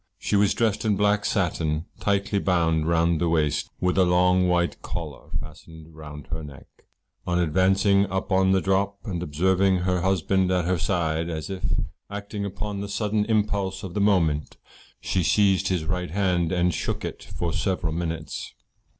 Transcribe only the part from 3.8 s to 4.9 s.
a long white